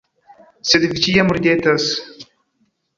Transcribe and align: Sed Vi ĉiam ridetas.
Sed 0.69 0.87
Vi 0.93 1.03
ĉiam 1.05 1.31
ridetas. 1.39 1.89